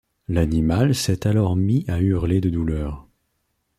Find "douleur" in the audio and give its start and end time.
2.49-3.05